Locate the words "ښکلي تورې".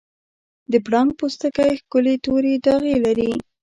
1.79-2.53